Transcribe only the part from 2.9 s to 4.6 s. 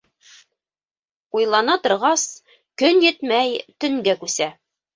етмәй, төнгә күсә.